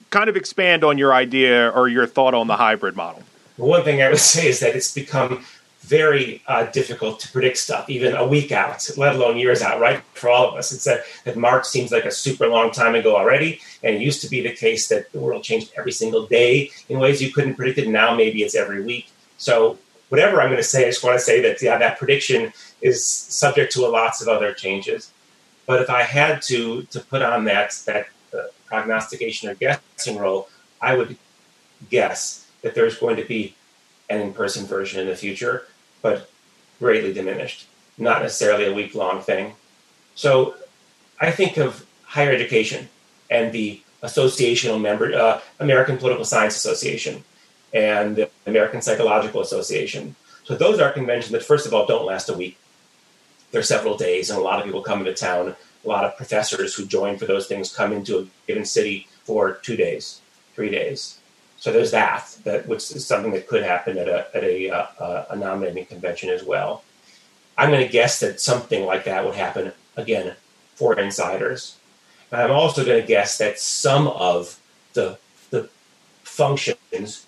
kind 0.10 0.30
of 0.30 0.36
expand 0.36 0.84
on 0.84 0.98
your 0.98 1.14
idea 1.14 1.70
or 1.70 1.88
your 1.88 2.06
thought 2.06 2.34
on 2.34 2.48
the 2.48 2.56
hybrid 2.56 2.96
model. 2.96 3.24
One 3.58 3.84
thing 3.84 4.02
I 4.02 4.10
would 4.10 4.20
say 4.34 4.48
is 4.48 4.60
that 4.60 4.76
it's 4.76 4.94
become 4.94 5.44
very 5.84 6.42
uh, 6.48 6.66
difficult 6.68 7.20
to 7.20 7.32
predict 7.32 7.58
stuff, 7.58 7.90
even 7.90 8.16
a 8.16 8.26
week 8.26 8.52
out, 8.52 8.90
let 8.96 9.16
alone 9.16 9.38
years 9.38 9.62
out, 9.62 9.82
right? 9.82 10.02
For 10.14 10.30
all 10.30 10.50
of 10.50 10.56
us. 10.56 10.72
It's 10.72 10.86
that, 10.86 11.04
that 11.26 11.36
March 11.36 11.66
seems 11.66 11.92
like 11.92 12.06
a 12.06 12.12
super 12.12 12.48
long 12.48 12.72
time 12.72 12.96
ago 12.96 13.18
already. 13.18 13.60
And 13.84 13.96
it 13.96 14.02
used 14.02 14.22
to 14.22 14.30
be 14.30 14.42
the 14.42 14.54
case 14.54 14.88
that 14.88 15.12
the 15.12 15.20
world 15.20 15.44
changed 15.44 15.74
every 15.78 15.92
single 15.92 16.26
day 16.26 16.72
in 16.88 17.00
ways 17.00 17.22
you 17.22 17.34
couldn't 17.34 17.56
predict 17.56 17.80
it. 17.80 17.90
Now 17.90 18.16
maybe 18.16 18.44
it's 18.44 18.56
every 18.56 18.82
week. 18.84 19.10
So, 19.38 19.78
whatever 20.14 20.40
I'm 20.40 20.50
going 20.50 20.58
to 20.58 20.64
say, 20.64 20.84
I 20.84 20.90
just 20.90 21.04
want 21.04 21.18
to 21.18 21.26
say 21.26 21.42
that, 21.42 21.60
yeah, 21.60 21.76
that 21.80 21.98
prediction 21.98 22.54
is 22.84 23.04
subject 23.04 23.72
to 23.72 23.88
lots 23.88 24.22
of 24.22 24.28
other 24.28 24.54
changes. 24.54 25.12
But 25.66 25.82
if 25.82 25.90
I 25.90 26.04
had 26.04 26.44
to, 26.44 26.84
to 26.84 27.00
put 27.00 27.24
on 27.24 27.46
that, 27.46 27.76
that 27.88 28.10
uh, 28.32 28.44
prognostication 28.68 29.50
or 29.50 29.56
guessing 29.56 30.20
role, 30.20 30.50
I 30.80 30.96
would 30.96 31.18
guess 31.90 32.46
that 32.62 32.76
there's 32.76 32.96
going 32.96 33.16
to 33.16 33.26
be 33.26 33.56
an 34.08 34.22
in 34.22 34.36
person 34.36 34.68
version 34.68 35.02
in 35.02 35.08
the 35.08 35.16
future 35.16 35.66
but 36.04 36.30
greatly 36.78 37.12
diminished, 37.12 37.66
not 37.98 38.22
necessarily 38.22 38.68
a 38.68 38.74
week 38.74 38.94
long 38.94 39.20
thing. 39.20 39.56
So 40.14 40.54
I 41.20 41.32
think 41.32 41.58
of 41.58 41.88
higher 42.04 42.32
education 42.32 42.88
and 43.32 43.52
the 43.52 43.82
associational 44.04 44.80
member, 44.80 45.12
uh, 45.16 45.42
American 45.60 45.98
Political 45.98 46.26
Science 46.26 46.56
Association 46.56 47.24
and 47.74 48.16
the 48.16 48.30
American 48.46 48.82
Psychological 48.82 49.42
Association. 49.42 50.16
So 50.44 50.56
those 50.56 50.80
are 50.80 50.92
conventions 50.92 51.32
that, 51.32 51.44
first 51.44 51.66
of 51.66 51.74
all, 51.74 51.86
don't 51.86 52.06
last 52.06 52.30
a 52.30 52.34
week. 52.34 52.58
They're 53.52 53.64
several 53.64 53.98
days, 53.98 54.30
and 54.30 54.40
a 54.40 54.42
lot 54.42 54.60
of 54.60 54.66
people 54.66 54.82
come 54.82 55.00
into 55.00 55.14
town. 55.14 55.56
A 55.86 55.88
lot 55.88 56.06
of 56.06 56.18
professors 56.18 56.74
who 56.76 56.86
join 56.86 57.18
for 57.18 57.26
those 57.26 57.48
things 57.48 57.76
come 57.76 57.94
into 57.94 58.20
a 58.20 58.28
given 58.48 58.66
city 58.66 59.08
for 59.24 59.54
two 59.54 59.76
days, 59.76 60.22
three 60.56 60.70
days. 60.70 61.20
So 61.58 61.72
there's 61.72 61.92
that, 61.92 62.36
that 62.44 62.68
which 62.68 62.92
is 62.92 63.06
something 63.06 63.32
that 63.34 63.48
could 63.48 63.64
happen 63.64 63.98
at 63.98 64.10
a 64.10 64.36
at 64.36 64.44
a, 64.44 64.70
uh, 64.70 65.26
a 65.30 65.36
nominating 65.36 65.86
convention 65.86 66.30
as 66.30 66.44
well. 66.44 66.84
I'm 67.58 67.70
going 67.70 67.86
to 67.86 67.92
guess 67.92 68.20
that 68.20 68.42
something 68.42 68.86
like 68.86 69.06
that 69.06 69.24
would 69.24 69.36
happen 69.36 69.72
again 69.96 70.36
for 70.76 71.00
insiders. 71.00 71.78
And 72.32 72.42
I'm 72.42 72.52
also 72.52 72.84
going 72.84 73.00
to 73.00 73.08
guess 73.08 73.38
that 73.38 73.60
some 73.60 74.08
of 74.08 74.60
the 74.94 75.18
the 75.52 75.70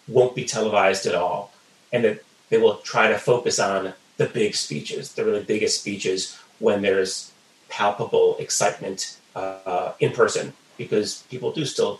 won't 0.07 0.35
be 0.35 0.45
televised 0.45 1.05
at 1.05 1.15
all, 1.15 1.51
and 1.91 2.03
that 2.03 2.23
they 2.49 2.57
will 2.57 2.75
try 2.77 3.07
to 3.07 3.17
focus 3.17 3.59
on 3.59 3.93
the 4.17 4.25
big 4.25 4.55
speeches, 4.55 5.13
the 5.13 5.25
really 5.25 5.43
biggest 5.43 5.81
speeches, 5.81 6.37
when 6.59 6.81
there's 6.81 7.31
palpable 7.69 8.37
excitement 8.39 9.17
uh, 9.35 9.91
in 9.99 10.11
person, 10.11 10.53
because 10.77 11.23
people 11.29 11.51
do 11.51 11.65
still 11.65 11.99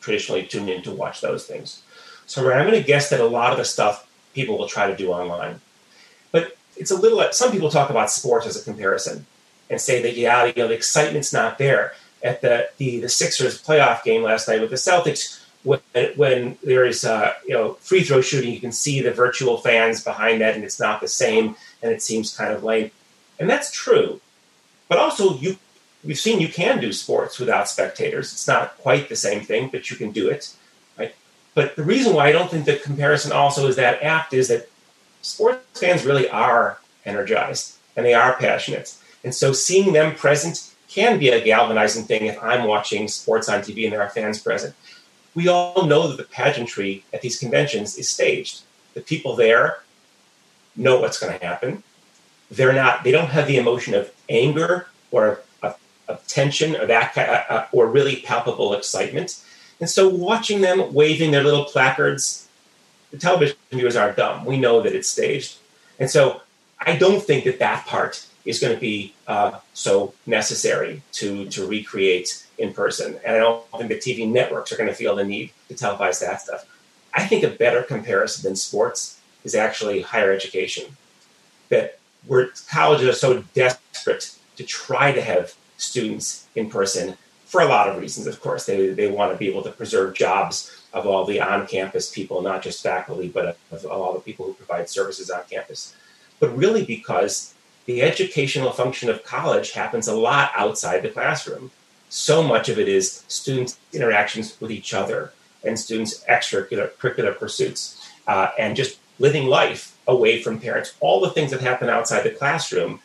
traditionally 0.00 0.44
tune 0.44 0.68
in 0.68 0.82
to 0.82 0.92
watch 0.92 1.20
those 1.20 1.46
things. 1.46 1.82
So 2.26 2.42
I'm 2.52 2.66
going 2.66 2.80
to 2.80 2.86
guess 2.86 3.10
that 3.10 3.20
a 3.20 3.26
lot 3.26 3.52
of 3.52 3.58
the 3.58 3.64
stuff 3.64 4.06
people 4.34 4.58
will 4.58 4.68
try 4.68 4.88
to 4.88 4.96
do 4.96 5.10
online. 5.10 5.60
But 6.30 6.56
it's 6.76 6.90
a 6.90 6.96
little, 6.96 7.24
some 7.32 7.50
people 7.50 7.70
talk 7.70 7.90
about 7.90 8.10
sports 8.10 8.46
as 8.46 8.60
a 8.60 8.64
comparison 8.64 9.26
and 9.70 9.80
say 9.80 10.02
that, 10.02 10.16
yeah, 10.16 10.44
you 10.44 10.52
know, 10.56 10.68
the 10.68 10.74
excitement's 10.74 11.32
not 11.32 11.58
there. 11.58 11.94
At 12.22 12.40
the, 12.40 12.68
the, 12.78 13.00
the 13.00 13.08
Sixers 13.08 13.62
playoff 13.62 14.02
game 14.02 14.22
last 14.22 14.48
night 14.48 14.60
with 14.60 14.70
the 14.70 14.76
Celtics, 14.76 15.40
when, 15.66 15.80
when 16.14 16.58
there 16.62 16.84
is 16.84 17.02
you 17.04 17.54
know 17.54 17.74
free 17.74 18.04
throw 18.04 18.20
shooting, 18.20 18.52
you 18.52 18.60
can 18.60 18.72
see 18.72 19.00
the 19.00 19.10
virtual 19.10 19.58
fans 19.58 20.02
behind 20.02 20.40
that, 20.40 20.54
and 20.54 20.64
it's 20.64 20.80
not 20.80 21.00
the 21.00 21.08
same, 21.08 21.56
and 21.82 21.92
it 21.92 22.02
seems 22.02 22.36
kind 22.36 22.52
of 22.52 22.62
lame. 22.62 22.90
And 23.38 23.50
that's 23.50 23.70
true, 23.72 24.20
but 24.88 24.98
also 24.98 25.36
you 25.38 25.56
we've 26.04 26.18
seen 26.18 26.40
you 26.40 26.48
can 26.48 26.80
do 26.80 26.92
sports 26.92 27.38
without 27.40 27.68
spectators. 27.68 28.32
It's 28.32 28.46
not 28.46 28.78
quite 28.78 29.08
the 29.08 29.16
same 29.16 29.40
thing, 29.40 29.68
but 29.70 29.90
you 29.90 29.96
can 29.96 30.12
do 30.12 30.28
it. 30.28 30.54
Right? 30.96 31.14
But 31.54 31.74
the 31.74 31.82
reason 31.82 32.14
why 32.14 32.28
I 32.28 32.32
don't 32.32 32.50
think 32.50 32.64
the 32.64 32.76
comparison 32.76 33.32
also 33.32 33.66
is 33.66 33.76
that 33.76 34.02
apt 34.02 34.32
is 34.32 34.48
that 34.48 34.68
sports 35.22 35.80
fans 35.80 36.04
really 36.04 36.28
are 36.28 36.78
energized 37.04 37.76
and 37.96 38.06
they 38.06 38.14
are 38.14 38.36
passionate. 38.36 38.94
And 39.24 39.34
so 39.34 39.52
seeing 39.52 39.92
them 39.92 40.14
present 40.14 40.72
can 40.88 41.18
be 41.18 41.30
a 41.30 41.44
galvanizing 41.44 42.04
thing 42.04 42.26
if 42.26 42.40
I'm 42.42 42.64
watching 42.64 43.08
sports 43.08 43.48
on 43.48 43.60
TV 43.60 43.84
and 43.84 43.92
there 43.92 44.02
are 44.02 44.08
fans 44.08 44.38
present. 44.38 44.74
We 45.36 45.46
all 45.46 45.86
know 45.86 46.08
that 46.08 46.16
the 46.16 46.24
pageantry 46.24 47.04
at 47.12 47.20
these 47.22 47.38
conventions 47.38 47.96
is 47.96 48.08
staged. 48.08 48.62
The 48.94 49.02
people 49.02 49.36
there 49.36 49.82
know 50.74 50.98
what's 50.98 51.20
going 51.20 51.38
to 51.38 51.46
happen. 51.46 51.84
They're 52.50 52.72
not, 52.72 53.04
they 53.04 53.12
don't 53.12 53.28
have 53.28 53.46
the 53.46 53.58
emotion 53.58 53.94
of 53.94 54.10
anger 54.28 54.88
or 55.12 55.42
of 56.08 56.26
tension 56.26 56.76
or 56.76 56.86
that 56.86 57.16
uh, 57.16 57.42
uh, 57.52 57.66
or 57.72 57.86
really 57.86 58.16
palpable 58.16 58.74
excitement. 58.74 59.42
And 59.80 59.90
so 59.90 60.08
watching 60.08 60.60
them 60.60 60.92
waving 60.94 61.30
their 61.30 61.42
little 61.42 61.64
placards, 61.64 62.48
the 63.10 63.18
television 63.18 63.56
viewers 63.70 63.96
aren't 63.96 64.16
dumb. 64.16 64.44
We 64.44 64.58
know 64.58 64.80
that 64.82 64.94
it's 64.94 65.08
staged. 65.08 65.58
And 65.98 66.10
so 66.10 66.42
I 66.80 66.96
don't 66.96 67.22
think 67.22 67.44
that 67.44 67.58
that 67.58 67.86
part 67.86 68.26
is 68.46 68.60
going 68.60 68.74
to 68.74 68.80
be 68.80 69.12
uh, 69.26 69.58
so 69.74 70.14
necessary 70.24 71.02
to, 71.12 71.46
to 71.50 71.66
recreate 71.66 72.46
in 72.58 72.72
person. 72.72 73.18
And 73.24 73.36
I 73.36 73.38
don't 73.40 73.68
think 73.76 73.88
the 73.88 73.96
TV 73.96 74.26
networks 74.30 74.72
are 74.72 74.76
going 74.76 74.88
to 74.88 74.94
feel 74.94 75.16
the 75.16 75.24
need 75.24 75.50
to 75.68 75.74
televise 75.74 76.20
that 76.20 76.40
stuff. 76.40 76.64
I 77.12 77.26
think 77.26 77.44
a 77.44 77.50
better 77.50 77.82
comparison 77.82 78.48
than 78.48 78.56
sports 78.56 79.20
is 79.44 79.54
actually 79.54 80.02
higher 80.02 80.32
education. 80.32 80.96
That 81.68 81.98
where 82.26 82.50
colleges 82.70 83.08
are 83.08 83.12
so 83.12 83.42
desperate 83.54 84.36
to 84.56 84.64
try 84.64 85.12
to 85.12 85.20
have 85.20 85.54
students 85.76 86.46
in 86.54 86.70
person 86.70 87.16
for 87.44 87.60
a 87.60 87.66
lot 87.66 87.88
of 87.88 88.00
reasons, 88.00 88.26
of 88.26 88.40
course. 88.40 88.66
They, 88.66 88.90
they 88.90 89.10
want 89.10 89.32
to 89.32 89.38
be 89.38 89.48
able 89.48 89.62
to 89.62 89.70
preserve 89.70 90.14
jobs 90.14 90.82
of 90.92 91.06
all 91.06 91.24
the 91.24 91.40
on 91.40 91.66
campus 91.66 92.10
people, 92.10 92.42
not 92.42 92.62
just 92.62 92.82
faculty, 92.82 93.28
but 93.28 93.58
of 93.70 93.86
all 93.86 94.14
the 94.14 94.20
people 94.20 94.46
who 94.46 94.54
provide 94.54 94.88
services 94.88 95.30
on 95.30 95.42
campus. 95.50 95.94
But 96.40 96.56
really, 96.56 96.84
because 96.84 97.54
the 97.86 98.02
educational 98.02 98.72
function 98.72 99.08
of 99.08 99.24
college 99.24 99.72
happens 99.72 100.08
a 100.08 100.14
lot 100.14 100.52
outside 100.56 101.02
the 101.02 101.08
classroom. 101.08 101.70
So 102.08 102.42
much 102.42 102.68
of 102.68 102.78
it 102.78 102.88
is 102.88 103.24
students' 103.28 103.78
interactions 103.92 104.60
with 104.60 104.70
each 104.70 104.92
other 104.92 105.32
and 105.64 105.78
students' 105.78 106.24
extracurricular 106.24 107.38
pursuits 107.38 108.08
uh, 108.26 108.48
and 108.58 108.76
just 108.76 108.98
living 109.18 109.46
life 109.46 109.96
away 110.06 110.42
from 110.42 110.60
parents. 110.60 110.94
All 111.00 111.20
the 111.20 111.30
things 111.30 111.50
that 111.52 111.60
happen 111.60 111.88
outside 111.88 112.22
the 112.22 112.30
classroom 112.30 113.00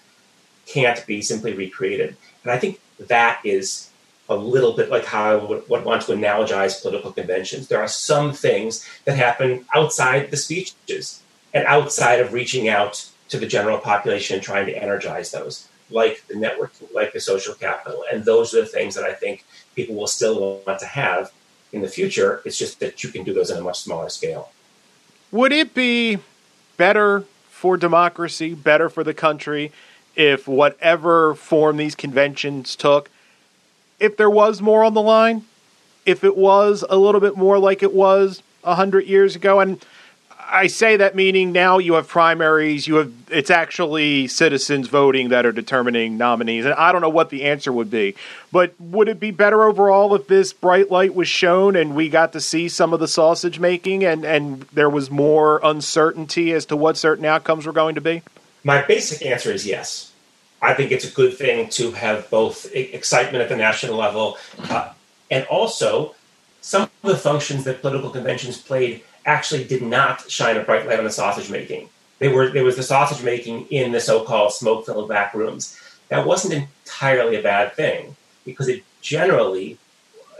can't 0.65 1.05
be 1.05 1.21
simply 1.21 1.53
recreated. 1.53 2.15
And 2.43 2.51
I 2.51 2.59
think 2.59 2.79
that 2.99 3.39
is 3.43 3.89
a 4.29 4.35
little 4.35 4.73
bit 4.73 4.89
like 4.89 5.05
how 5.05 5.31
I 5.31 5.35
would, 5.35 5.67
would, 5.69 5.83
want 5.83 6.03
to 6.03 6.13
analogize 6.13 6.81
political 6.81 7.11
conventions. 7.11 7.67
There 7.67 7.81
are 7.81 7.87
some 7.87 8.33
things 8.33 8.87
that 9.05 9.17
happen 9.17 9.65
outside 9.73 10.31
the 10.31 10.37
speeches 10.37 11.21
and 11.53 11.65
outside 11.65 12.19
of 12.19 12.31
reaching 12.31 12.69
out 12.69 13.09
to 13.31 13.39
the 13.39 13.47
general 13.47 13.77
population 13.77 14.35
and 14.35 14.43
trying 14.43 14.65
to 14.67 14.75
energize 14.75 15.31
those, 15.31 15.67
like 15.89 16.25
the 16.27 16.35
network, 16.35 16.71
like 16.93 17.13
the 17.13 17.19
social 17.19 17.53
capital. 17.53 18.03
And 18.11 18.23
those 18.23 18.53
are 18.53 18.61
the 18.61 18.67
things 18.67 18.93
that 18.95 19.05
I 19.05 19.13
think 19.13 19.45
people 19.75 19.95
will 19.95 20.07
still 20.07 20.61
want 20.65 20.79
to 20.79 20.85
have 20.85 21.31
in 21.71 21.81
the 21.81 21.87
future. 21.87 22.41
It's 22.45 22.57
just 22.57 22.79
that 22.81 23.03
you 23.03 23.09
can 23.09 23.23
do 23.23 23.33
those 23.33 23.49
on 23.49 23.57
a 23.57 23.61
much 23.61 23.79
smaller 23.79 24.09
scale. 24.09 24.51
Would 25.31 25.53
it 25.53 25.73
be 25.73 26.19
better 26.75 27.23
for 27.49 27.77
democracy, 27.77 28.53
better 28.53 28.89
for 28.89 29.03
the 29.03 29.13
country, 29.13 29.71
if 30.15 30.47
whatever 30.47 31.33
form 31.35 31.77
these 31.77 31.95
conventions 31.95 32.75
took, 32.75 33.09
if 33.97 34.17
there 34.17 34.29
was 34.29 34.61
more 34.61 34.83
on 34.83 34.93
the 34.93 35.01
line, 35.01 35.45
if 36.05 36.23
it 36.23 36.35
was 36.35 36.83
a 36.89 36.97
little 36.97 37.21
bit 37.21 37.37
more 37.37 37.59
like 37.59 37.81
it 37.81 37.93
was 37.93 38.43
a 38.63 38.75
hundred 38.75 39.05
years 39.05 39.37
ago, 39.37 39.61
and 39.61 39.85
I 40.51 40.67
say 40.67 40.97
that 40.97 41.15
meaning 41.15 41.53
now 41.53 41.77
you 41.77 41.93
have 41.93 42.09
primaries, 42.09 42.85
you 42.85 42.95
have 42.95 43.13
it's 43.29 43.49
actually 43.49 44.27
citizens 44.27 44.89
voting 44.89 45.29
that 45.29 45.45
are 45.45 45.53
determining 45.53 46.17
nominees, 46.17 46.65
and 46.65 46.73
I 46.73 46.91
don't 46.91 46.99
know 46.99 47.09
what 47.09 47.29
the 47.29 47.43
answer 47.45 47.71
would 47.71 47.89
be, 47.89 48.15
but 48.51 48.73
would 48.79 49.07
it 49.07 49.17
be 49.17 49.31
better 49.31 49.63
overall 49.63 50.13
if 50.13 50.27
this 50.27 50.51
bright 50.51 50.91
light 50.91 51.15
was 51.15 51.29
shown 51.29 51.77
and 51.77 51.95
we 51.95 52.09
got 52.09 52.33
to 52.33 52.41
see 52.41 52.67
some 52.67 52.91
of 52.91 52.99
the 52.99 53.07
sausage 53.07 53.59
making, 53.59 54.03
and 54.03 54.25
and 54.25 54.63
there 54.73 54.89
was 54.89 55.09
more 55.09 55.61
uncertainty 55.63 56.51
as 56.51 56.65
to 56.65 56.75
what 56.75 56.97
certain 56.97 57.23
outcomes 57.23 57.65
were 57.65 57.71
going 57.71 57.95
to 57.95 58.01
be? 58.01 58.21
My 58.65 58.81
basic 58.81 59.25
answer 59.25 59.51
is 59.51 59.65
yes. 59.65 60.11
I 60.61 60.73
think 60.73 60.91
it's 60.91 61.05
a 61.05 61.11
good 61.11 61.35
thing 61.35 61.69
to 61.69 61.91
have 61.93 62.29
both 62.29 62.71
excitement 62.75 63.41
at 63.41 63.49
the 63.49 63.55
national 63.55 63.95
level 63.95 64.37
uh, 64.69 64.91
and 65.31 65.45
also 65.45 66.13
some 66.59 66.83
of 66.83 67.09
the 67.09 67.17
functions 67.17 67.63
that 67.63 67.81
political 67.81 68.11
conventions 68.11 68.61
played 68.61 69.01
actually 69.25 69.63
did 69.63 69.81
not 69.81 70.29
shine 70.29 70.57
a 70.57 70.63
bright 70.63 70.87
light 70.87 70.99
on 70.99 71.05
the 71.05 71.11
sausage 71.11 71.49
making. 71.49 71.89
they 72.19 72.27
were 72.27 72.49
there 72.49 72.63
was 72.63 72.75
the 72.75 72.83
sausage 72.83 73.23
making 73.23 73.65
in 73.67 73.91
the 73.91 73.99
so-called 73.99 74.53
smoke-filled 74.53 75.09
back 75.09 75.33
rooms. 75.33 75.77
That 76.09 76.25
wasn't 76.25 76.53
entirely 76.53 77.35
a 77.35 77.41
bad 77.41 77.73
thing 77.73 78.15
because 78.45 78.67
it 78.67 78.83
generally 79.01 79.77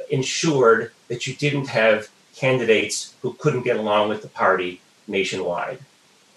ensured 0.10 0.92
that 1.08 1.26
you 1.26 1.34
didn't 1.36 1.68
have 1.68 2.10
candidates 2.36 3.14
who 3.22 3.34
couldn't 3.34 3.64
get 3.64 3.78
along 3.78 4.10
with 4.10 4.22
the 4.22 4.28
party 4.28 4.82
nationwide. 5.08 5.80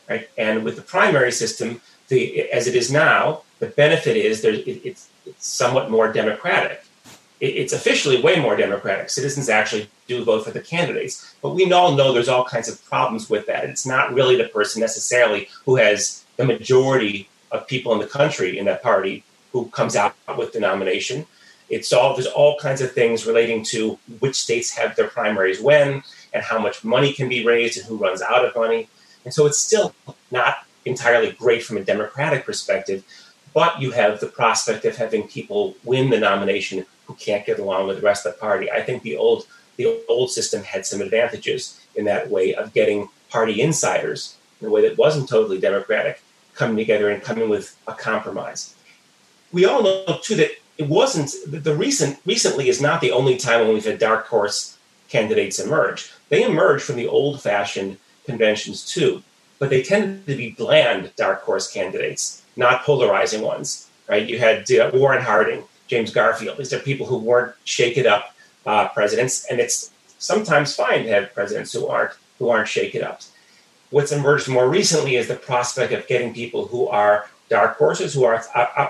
Right? 0.08 0.28
And 0.36 0.64
with 0.64 0.76
the 0.76 0.82
primary 0.82 1.32
system, 1.32 1.80
the 2.08 2.50
as 2.50 2.66
it 2.66 2.74
is 2.74 2.90
now, 2.90 3.42
the 3.58 3.66
benefit 3.66 4.16
is 4.16 4.44
it, 4.44 4.66
it's, 4.66 5.08
it's 5.26 5.46
somewhat 5.46 5.90
more 5.90 6.12
democratic. 6.12 6.84
It, 7.44 7.56
it's 7.58 7.74
officially 7.74 8.22
way 8.22 8.40
more 8.40 8.56
democratic. 8.56 9.10
Citizens 9.10 9.50
actually 9.50 9.88
do 10.08 10.24
vote 10.24 10.44
for 10.44 10.50
the 10.50 10.60
candidates, 10.60 11.34
but 11.42 11.54
we 11.54 11.70
all 11.70 11.94
know 11.94 12.12
there's 12.12 12.28
all 12.28 12.44
kinds 12.44 12.68
of 12.68 12.82
problems 12.86 13.28
with 13.28 13.46
that. 13.46 13.64
It's 13.64 13.84
not 13.84 14.14
really 14.14 14.36
the 14.36 14.48
person 14.48 14.80
necessarily 14.80 15.48
who 15.66 15.76
has 15.76 16.24
the 16.36 16.44
majority 16.44 17.28
of 17.52 17.66
people 17.66 17.92
in 17.92 18.00
the 18.00 18.06
country 18.06 18.58
in 18.58 18.64
that 18.64 18.82
party 18.82 19.24
who 19.52 19.66
comes 19.66 19.94
out 19.94 20.14
with 20.38 20.52
the 20.52 20.60
nomination. 20.60 21.26
It's 21.68 21.92
all 21.92 22.14
there's 22.14 22.26
all 22.26 22.58
kinds 22.58 22.80
of 22.80 22.92
things 22.92 23.26
relating 23.26 23.62
to 23.66 23.98
which 24.20 24.36
states 24.36 24.76
have 24.78 24.96
their 24.96 25.08
primaries 25.08 25.60
when 25.60 26.02
and 26.32 26.42
how 26.42 26.58
much 26.58 26.82
money 26.82 27.12
can 27.12 27.28
be 27.28 27.44
raised 27.44 27.76
and 27.78 27.86
who 27.86 27.96
runs 27.96 28.22
out 28.22 28.44
of 28.44 28.56
money. 28.56 28.88
And 29.24 29.32
so 29.32 29.46
it's 29.46 29.58
still 29.58 29.94
not 30.30 30.66
entirely 30.84 31.32
great 31.32 31.62
from 31.62 31.76
a 31.76 31.84
democratic 31.84 32.44
perspective, 32.44 33.04
but 33.54 33.80
you 33.80 33.92
have 33.92 34.20
the 34.20 34.26
prospect 34.26 34.84
of 34.84 34.96
having 34.96 35.28
people 35.28 35.76
win 35.84 36.10
the 36.10 36.18
nomination 36.18 36.84
can't 37.18 37.46
get 37.46 37.58
along 37.58 37.86
with 37.86 37.96
the 37.96 38.02
rest 38.02 38.26
of 38.26 38.34
the 38.34 38.40
party. 38.40 38.70
I 38.70 38.82
think 38.82 39.02
the 39.02 39.16
old 39.16 39.46
the 39.76 40.00
old 40.08 40.30
system 40.30 40.62
had 40.62 40.86
some 40.86 41.00
advantages 41.00 41.80
in 41.96 42.04
that 42.04 42.30
way 42.30 42.54
of 42.54 42.72
getting 42.72 43.08
party 43.28 43.60
insiders 43.60 44.36
in 44.60 44.68
a 44.68 44.70
way 44.70 44.86
that 44.86 44.96
wasn't 44.96 45.28
totally 45.28 45.58
democratic 45.58 46.22
coming 46.54 46.76
together 46.76 47.10
and 47.10 47.22
coming 47.22 47.48
with 47.48 47.76
a 47.88 47.92
compromise. 47.92 48.74
We 49.52 49.64
all 49.64 49.82
know 49.82 50.20
too 50.22 50.36
that 50.36 50.52
it 50.78 50.88
wasn't 50.88 51.32
the 51.46 51.74
recent 51.74 52.18
recently 52.24 52.68
is 52.68 52.80
not 52.80 53.00
the 53.00 53.12
only 53.12 53.36
time 53.36 53.60
when 53.60 53.74
we've 53.74 53.84
had 53.84 53.98
dark 53.98 54.26
horse 54.26 54.78
candidates 55.08 55.58
emerge. 55.58 56.12
They 56.28 56.42
emerge 56.42 56.82
from 56.82 56.96
the 56.96 57.06
old 57.06 57.40
fashioned 57.40 57.98
conventions 58.24 58.84
too, 58.84 59.22
but 59.58 59.70
they 59.70 59.82
tended 59.82 60.26
to 60.26 60.36
be 60.36 60.50
bland 60.50 61.12
dark 61.16 61.42
horse 61.42 61.70
candidates, 61.70 62.42
not 62.56 62.84
polarizing 62.84 63.42
ones. 63.42 63.88
Right? 64.08 64.28
You 64.28 64.38
had 64.38 64.70
uh, 64.70 64.90
Warren 64.92 65.22
Harding, 65.22 65.64
James 65.94 66.10
Garfield. 66.12 66.58
These 66.58 66.72
are 66.72 66.80
people 66.80 67.06
who 67.06 67.18
weren't 67.18 67.54
shake 67.62 67.96
it 67.96 68.04
up 68.04 68.34
uh, 68.66 68.88
presidents, 68.88 69.46
and 69.48 69.60
it's 69.60 69.92
sometimes 70.18 70.74
fine 70.74 71.04
to 71.04 71.08
have 71.10 71.32
presidents 71.32 71.72
who 71.72 71.86
aren't 71.86 72.14
who 72.40 72.48
aren't 72.48 72.66
shake 72.66 72.96
it 72.96 73.02
up. 73.04 73.20
What's 73.90 74.10
emerged 74.10 74.48
more 74.48 74.68
recently 74.68 75.14
is 75.14 75.28
the 75.28 75.36
prospect 75.36 75.92
of 75.92 76.08
getting 76.08 76.34
people 76.34 76.66
who 76.66 76.88
are 76.88 77.28
dark 77.48 77.76
horses, 77.76 78.12
who 78.12 78.24
are 78.24 78.42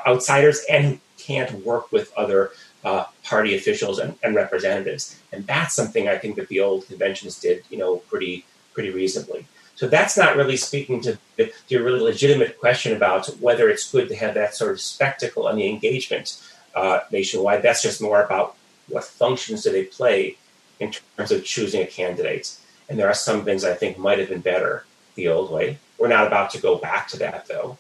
outsiders, 0.07 0.65
and 0.71 0.85
who 0.87 0.99
can't 1.19 1.63
work 1.63 1.93
with 1.93 2.11
other 2.17 2.53
uh, 2.87 3.05
party 3.23 3.55
officials 3.55 3.99
and, 3.99 4.17
and, 4.23 4.35
representatives. 4.35 5.21
And 5.31 5.47
that's 5.47 5.75
something 5.75 6.09
I 6.09 6.17
think 6.17 6.37
that 6.37 6.49
the 6.49 6.61
old 6.61 6.87
conventions 6.87 7.39
did, 7.39 7.65
you 7.69 7.77
know, 7.77 7.97
pretty 8.11 8.47
pretty 8.73 8.91
reasonably. 8.91 9.47
So 9.77 9.89
that's 9.89 10.17
not 10.17 10.37
really 10.37 10.57
speaking 10.57 11.03
to 11.03 11.19
the, 11.37 11.53
your 11.69 11.83
really 11.83 12.01
legitimate 12.01 12.59
question 12.59 12.97
about 12.97 13.27
whether 13.41 13.69
it's 13.69 13.91
good 13.91 14.09
to 14.09 14.17
have 14.17 14.33
that 14.35 14.55
sort 14.55 14.71
of 14.71 14.81
spectacle 14.81 15.49
and 15.49 15.59
the 15.59 15.69
engagement 15.69 16.41
uh, 16.75 17.01
nationwide. 17.11 17.63
That's 17.63 17.83
just 17.83 18.03
more 18.03 18.23
about 18.23 18.57
what 18.89 19.05
functions 19.05 19.63
do 19.63 19.73
they 19.73 19.85
play 19.85 20.37
in 20.81 20.93
terms 21.17 21.31
of 21.31 21.45
choosing 21.45 21.83
a 21.83 21.87
candidate. 21.87 22.57
And 22.89 22.99
there 22.99 23.09
are 23.09 23.15
some 23.15 23.45
things 23.45 23.65
I 23.65 23.75
think 23.75 23.99
might 23.99 24.19
have 24.19 24.29
been 24.29 24.41
better 24.41 24.85
the 25.15 25.29
old 25.29 25.51
way. 25.51 25.79
We're 25.99 26.09
not 26.09 26.27
about 26.27 26.51
to 26.51 26.61
go 26.61 26.77
back 26.77 27.09
to 27.09 27.19
that 27.19 27.47
though. 27.47 27.79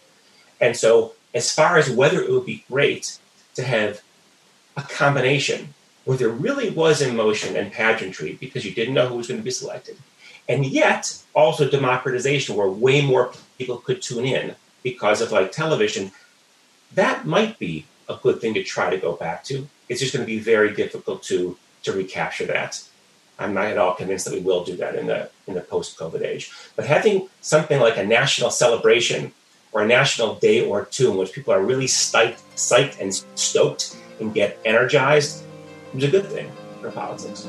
And 0.60 0.76
so, 0.76 1.14
as 1.34 1.52
far 1.52 1.76
as 1.76 1.90
whether 1.90 2.22
it 2.22 2.30
would 2.30 2.46
be 2.46 2.64
great 2.70 3.18
to 3.56 3.64
have 3.64 4.00
a 4.76 4.83
combination 4.83 5.74
where 6.04 6.16
there 6.16 6.28
really 6.28 6.70
was 6.70 7.02
emotion 7.02 7.57
and 7.57 7.72
pageantry 7.72 8.35
because 8.40 8.64
you 8.64 8.72
didn't 8.72 8.94
know 8.94 9.09
who 9.09 9.16
was 9.16 9.26
going 9.26 9.40
to 9.40 9.44
be 9.44 9.50
selected, 9.50 9.96
and 10.48 10.64
yet 10.64 11.20
also 11.35 11.68
democratization 11.68 12.54
where 12.54 12.68
way 12.68 13.00
more 13.00 13.33
people 13.59 13.78
could 13.78 14.00
tune 14.00 14.24
in 14.24 14.54
because 14.83 15.20
of 15.20 15.33
like 15.33 15.50
television, 15.50 16.12
that 16.94 17.26
might 17.26 17.59
be 17.59 17.87
a 18.09 18.17
good 18.23 18.40
thing 18.40 18.55
to 18.55 18.62
try 18.62 18.90
to 18.90 18.99
go 18.99 19.14
back 19.14 19.45
to. 19.45 19.69
It's 19.88 20.01
just 20.01 20.12
going 20.12 20.25
to 20.25 20.33
be 20.33 20.38
very 20.38 20.75
difficult 20.75 21.23
to 21.25 21.57
to 21.85 21.93
recapture 21.93 22.47
that. 22.47 22.83
I'm 23.38 23.53
not 23.53 23.67
at 23.67 23.79
all 23.79 23.95
convinced 23.95 24.25
that 24.27 24.35
we 24.35 24.40
will 24.40 24.64
do 24.64 24.77
that 24.77 24.95
in 24.95 25.07
the 25.07 25.31
in 25.47 25.55
the 25.55 25.61
post-COVID 25.61 26.23
age. 26.23 26.51
But 26.77 26.87
having 26.87 27.29
something 27.40 27.81
like 27.81 27.97
a 27.97 28.05
national 28.05 28.51
celebration 28.51 29.33
or 29.73 29.83
a 29.83 29.87
national 29.87 30.37
day 30.37 30.64
or 30.64 30.85
two 30.87 31.11
in 31.11 31.17
which 31.19 31.33
people 31.33 31.53
are 31.53 31.62
really 31.62 31.87
psyched, 31.87 32.40
psyched 32.55 33.01
and 33.01 33.12
stoked 33.35 33.97
and 34.21 34.33
get 34.33 34.59
energized 34.64 35.43
is 35.95 36.05
a 36.05 36.11
good 36.11 36.27
thing 36.27 36.51
for 36.81 36.90
politics. 36.90 37.49